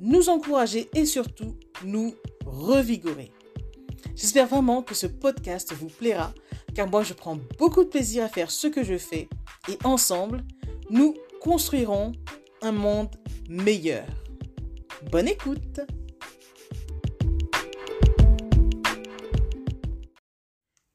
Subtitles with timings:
[0.00, 3.32] nous encourager et surtout nous revigorer.
[4.14, 6.32] J'espère vraiment que ce podcast vous plaira
[6.74, 9.28] car moi je prends beaucoup de plaisir à faire ce que je fais
[9.68, 10.44] et ensemble
[10.90, 12.12] nous construirons
[12.62, 13.14] un monde
[13.48, 14.06] meilleur.
[15.10, 15.80] Bonne écoute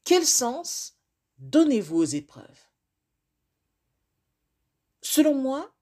[0.04, 0.98] Quel sens
[1.38, 2.68] donnez-vous aux épreuves?
[5.02, 5.74] Selon moi,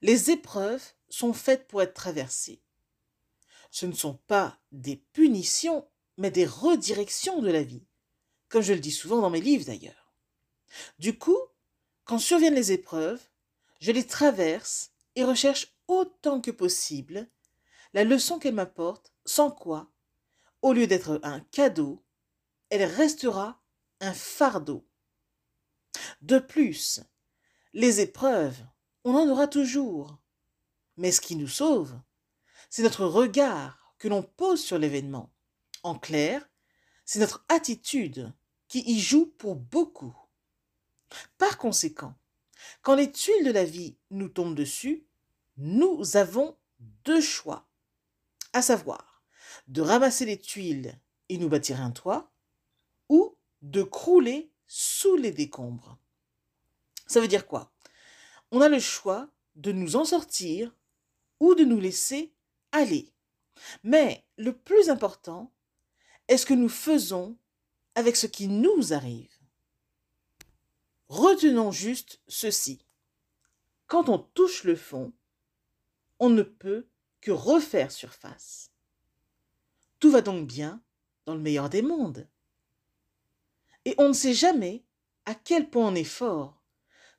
[0.00, 2.62] les épreuves sont faites pour être traversées.
[3.70, 7.86] Ce ne sont pas des punitions, mais des redirections de la vie,
[8.48, 10.14] comme je le dis souvent dans mes livres d'ailleurs.
[10.98, 11.38] Du coup,
[12.04, 13.20] quand surviennent les épreuves,
[13.80, 17.28] je les traverse et recherche autant que possible
[17.92, 19.92] la leçon qu'elle m'apporte, sans quoi,
[20.62, 22.02] au lieu d'être un cadeau,
[22.70, 23.62] elle restera
[24.00, 24.86] un fardeau.
[26.22, 27.00] De plus,
[27.74, 28.64] les épreuves,
[29.04, 30.21] on en aura toujours.
[30.96, 31.98] Mais ce qui nous sauve,
[32.70, 35.32] c'est notre regard que l'on pose sur l'événement.
[35.82, 36.48] En clair,
[37.04, 38.32] c'est notre attitude
[38.68, 40.16] qui y joue pour beaucoup.
[41.38, 42.14] Par conséquent,
[42.82, 45.06] quand les tuiles de la vie nous tombent dessus,
[45.56, 47.68] nous avons deux choix,
[48.52, 49.22] à savoir
[49.68, 52.32] de ramasser les tuiles et nous bâtir un toit,
[53.08, 55.98] ou de crouler sous les décombres.
[57.06, 57.72] Ça veut dire quoi?
[58.50, 60.74] On a le choix de nous en sortir
[61.42, 62.32] ou de nous laisser
[62.70, 63.12] aller.
[63.82, 65.52] Mais le plus important
[66.28, 67.36] est ce que nous faisons
[67.96, 69.36] avec ce qui nous arrive.
[71.08, 72.86] Retenons juste ceci.
[73.88, 75.12] Quand on touche le fond,
[76.20, 76.86] on ne peut
[77.20, 78.70] que refaire surface.
[79.98, 80.80] Tout va donc bien
[81.26, 82.28] dans le meilleur des mondes.
[83.84, 84.84] Et on ne sait jamais
[85.26, 86.62] à quel point on est fort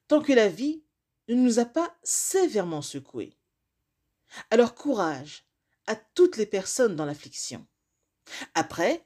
[0.07, 0.81] tant que la vie
[1.27, 3.37] ne nous a pas sévèrement secoués.
[4.49, 5.45] Alors courage
[5.87, 7.65] à toutes les personnes dans l'affliction.
[8.55, 9.05] Après,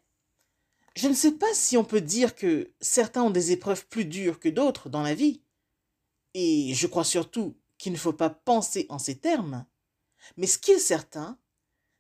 [0.96, 4.40] je ne sais pas si on peut dire que certains ont des épreuves plus dures
[4.40, 5.42] que d'autres dans la vie.
[6.34, 9.66] Et je crois surtout qu'il ne faut pas penser en ces termes.
[10.38, 11.40] Mais ce qui est certain,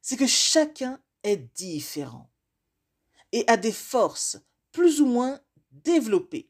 [0.01, 2.31] c'est que chacun est différent
[3.31, 4.37] et a des forces
[4.71, 5.39] plus ou moins
[5.71, 6.49] développées.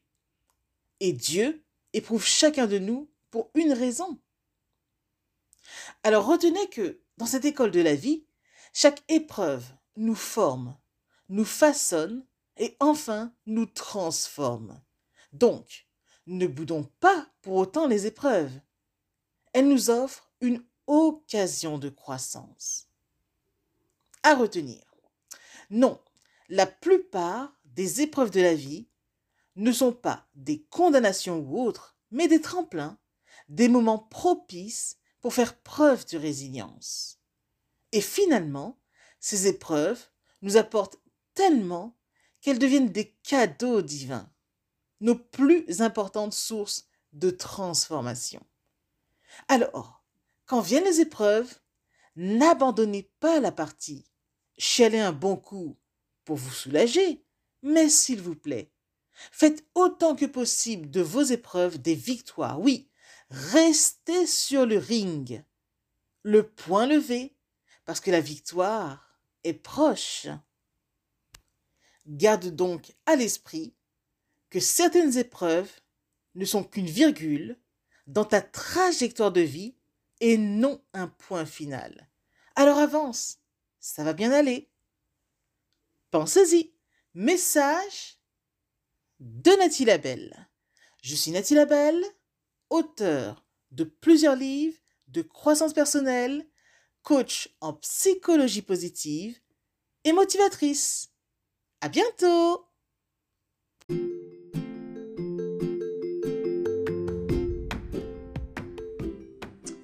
[1.00, 4.18] Et Dieu éprouve chacun de nous pour une raison.
[6.02, 8.24] Alors retenez que dans cette école de la vie,
[8.72, 9.64] chaque épreuve
[9.96, 10.76] nous forme,
[11.28, 12.24] nous façonne
[12.56, 14.80] et enfin nous transforme.
[15.32, 15.86] Donc,
[16.26, 18.52] ne boudons pas pour autant les épreuves.
[19.52, 22.88] Elles nous offrent une occasion de croissance.
[24.22, 24.84] À retenir.
[25.70, 26.00] Non,
[26.48, 28.88] la plupart des épreuves de la vie
[29.56, 32.98] ne sont pas des condamnations ou autres, mais des tremplins,
[33.48, 37.18] des moments propices pour faire preuve de résilience.
[37.92, 38.78] Et finalement,
[39.20, 40.08] ces épreuves
[40.42, 40.98] nous apportent
[41.34, 41.96] tellement
[42.40, 44.30] qu'elles deviennent des cadeaux divins,
[45.00, 48.44] nos plus importantes sources de transformation.
[49.48, 50.04] Alors,
[50.46, 51.60] quand viennent les épreuves,
[52.16, 54.04] n'abandonnez pas la partie.
[54.56, 55.76] Chialez un bon coup
[56.24, 57.24] pour vous soulager,
[57.62, 58.72] mais s'il vous plaît,
[59.32, 62.60] faites autant que possible de vos épreuves des victoires.
[62.60, 62.90] Oui,
[63.30, 65.42] restez sur le ring,
[66.22, 67.36] le point levé,
[67.84, 70.26] parce que la victoire est proche.
[72.06, 73.74] Garde donc à l'esprit
[74.50, 75.70] que certaines épreuves
[76.34, 77.58] ne sont qu'une virgule
[78.06, 79.74] dans ta trajectoire de vie
[80.20, 82.08] et non un point final.
[82.56, 83.38] Alors avance,
[83.78, 84.68] ça va bien aller.
[86.10, 86.72] Pensez-y.
[87.14, 88.18] Message
[89.20, 90.48] de Nathalie Labelle.
[91.02, 92.04] Je suis Nathalie Labelle,
[92.70, 94.78] auteur de plusieurs livres
[95.08, 96.46] de croissance personnelle,
[97.02, 99.38] coach en psychologie positive
[100.04, 101.10] et motivatrice.
[101.80, 102.64] À bientôt!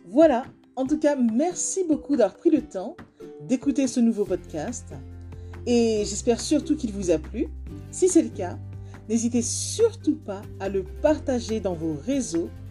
[0.06, 0.44] Voilà,
[0.76, 2.96] en tout cas, merci beaucoup d'avoir pris le temps
[3.40, 4.94] d'écouter ce nouveau podcast
[5.66, 7.48] et j'espère surtout qu'il vous a plu.
[7.90, 8.58] Si c'est le cas,
[9.08, 12.48] n'hésitez surtout pas à le partager dans vos réseaux,